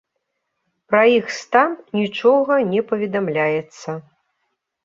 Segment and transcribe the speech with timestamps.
[0.93, 1.69] Пра іх стан
[1.99, 3.89] нічога не паведамляецца.